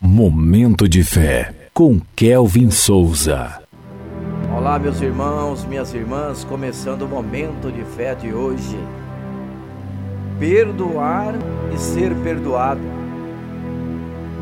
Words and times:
Momento 0.00 0.88
de 0.88 1.02
fé 1.02 1.52
com 1.74 2.00
Kelvin 2.14 2.70
Souza. 2.70 3.60
Olá, 4.56 4.78
meus 4.78 5.00
irmãos, 5.00 5.64
minhas 5.64 5.92
irmãs, 5.92 6.44
começando 6.44 7.02
o 7.02 7.08
momento 7.08 7.72
de 7.72 7.84
fé 7.96 8.14
de 8.14 8.32
hoje. 8.32 8.78
Perdoar 10.38 11.34
e 11.74 11.78
ser 11.78 12.14
perdoado. 12.22 12.80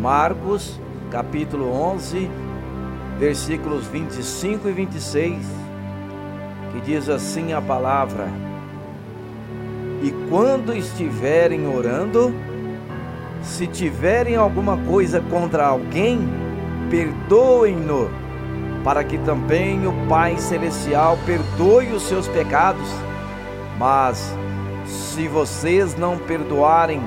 Marcos, 0.00 0.80
capítulo 1.10 1.70
11, 1.70 2.30
versículos 3.18 3.86
25 3.88 4.70
e 4.70 4.72
26, 4.72 5.46
que 6.72 6.80
diz 6.80 7.10
assim 7.10 7.52
a 7.52 7.60
palavra: 7.60 8.26
E 10.02 10.10
quando 10.30 10.74
estiverem 10.74 11.66
orando, 11.66 12.32
se 13.42 13.66
tiverem 13.66 14.36
alguma 14.36 14.76
coisa 14.76 15.20
contra 15.20 15.66
alguém, 15.66 16.20
perdoem-no, 16.90 18.08
para 18.84 19.04
que 19.04 19.18
também 19.18 19.86
o 19.86 19.92
Pai 20.08 20.36
Celestial 20.38 21.18
perdoe 21.26 21.92
os 21.92 22.02
seus 22.02 22.28
pecados. 22.28 22.88
Mas, 23.78 24.36
se 24.86 25.28
vocês 25.28 25.96
não 25.96 26.18
perdoarem, 26.18 27.00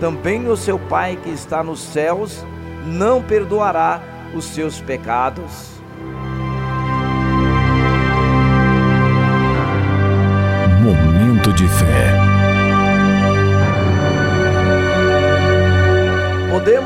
também 0.00 0.48
o 0.48 0.56
seu 0.56 0.78
Pai 0.78 1.18
que 1.22 1.30
está 1.30 1.62
nos 1.62 1.80
céus 1.80 2.44
não 2.86 3.22
perdoará 3.22 4.00
os 4.34 4.44
seus 4.44 4.80
pecados. 4.80 5.75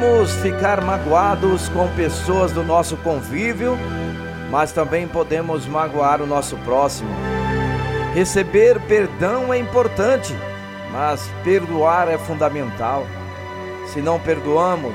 Podemos 0.00 0.32
ficar 0.36 0.80
magoados 0.80 1.68
com 1.68 1.86
pessoas 1.88 2.52
do 2.52 2.64
nosso 2.64 2.96
convívio, 2.96 3.76
mas 4.50 4.72
também 4.72 5.06
podemos 5.06 5.66
magoar 5.66 6.22
o 6.22 6.26
nosso 6.26 6.56
próximo. 6.58 7.10
Receber 8.14 8.80
perdão 8.88 9.52
é 9.52 9.58
importante, 9.58 10.34
mas 10.90 11.30
perdoar 11.44 12.08
é 12.08 12.16
fundamental. 12.16 13.06
Se 13.88 14.00
não 14.00 14.18
perdoamos, 14.18 14.94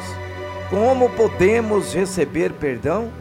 como 0.72 1.08
podemos 1.12 1.94
receber 1.94 2.52
perdão? 2.54 3.12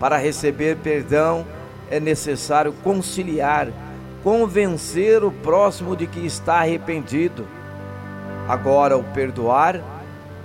Para 0.00 0.16
receber 0.16 0.78
perdão 0.78 1.46
é 1.90 2.00
necessário 2.00 2.72
conciliar, 2.82 3.68
convencer 4.24 5.22
o 5.22 5.30
próximo 5.30 5.94
de 5.94 6.06
que 6.06 6.24
está 6.24 6.60
arrependido. 6.60 7.46
Agora, 8.48 8.96
o 8.96 9.04
perdoar 9.04 9.82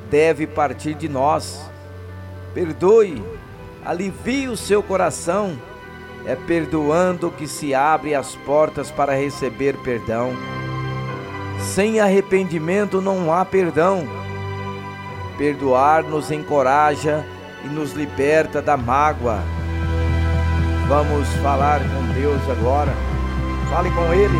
deve 0.09 0.47
partir 0.47 0.93
de 0.93 1.07
nós. 1.07 1.69
Perdoe, 2.53 3.23
alivie 3.85 4.47
o 4.47 4.57
seu 4.57 4.81
coração. 4.81 5.57
É 6.25 6.35
perdoando 6.35 7.31
que 7.31 7.47
se 7.47 7.73
abre 7.73 8.13
as 8.13 8.35
portas 8.35 8.91
para 8.91 9.15
receber 9.15 9.77
perdão. 9.77 10.33
Sem 11.59 11.99
arrependimento 11.99 13.01
não 13.01 13.31
há 13.33 13.45
perdão. 13.45 14.05
Perdoar 15.37 16.03
nos 16.03 16.31
encoraja 16.31 17.25
e 17.63 17.67
nos 17.67 17.93
liberta 17.93 18.61
da 18.61 18.75
mágoa. 18.75 19.41
Vamos 20.87 21.27
falar 21.41 21.79
com 21.79 22.13
Deus 22.13 22.41
agora. 22.49 22.93
Fale 23.69 23.91
com 23.91 24.13
Ele. 24.13 24.37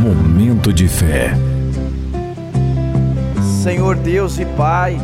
Momento 0.00 0.72
de 0.72 0.88
fé. 0.88 1.51
Senhor 3.62 3.94
Deus 3.94 4.40
e 4.40 4.44
Pai, 4.44 5.00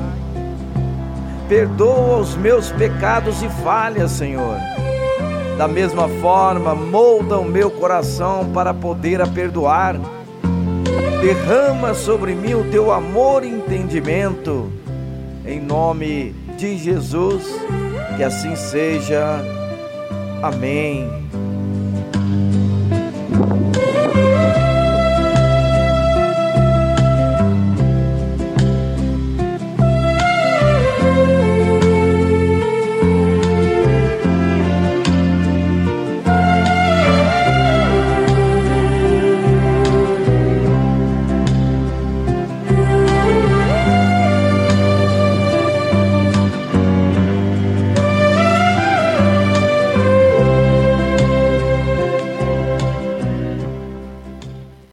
perdoa 1.49 2.19
os 2.19 2.35
meus 2.35 2.73
pecados 2.73 3.41
e 3.41 3.49
falhas, 3.63 4.11
Senhor. 4.11 4.57
Da 5.57 5.69
mesma 5.69 6.09
forma, 6.21 6.75
molda 6.75 7.39
o 7.39 7.45
meu 7.45 7.71
coração 7.71 8.51
para 8.53 8.75
poder 8.75 9.23
a 9.23 9.29
perdoar. 9.29 9.95
Derrama 11.21 11.95
sobre 11.95 12.35
mim 12.35 12.55
o 12.55 12.65
teu 12.69 12.91
amor 12.91 13.45
e 13.45 13.49
entendimento. 13.49 14.73
Em 15.47 15.61
nome 15.61 16.35
de 16.57 16.77
Jesus, 16.77 17.45
que 18.17 18.25
assim 18.25 18.57
seja. 18.57 19.41
Amém. 20.43 21.28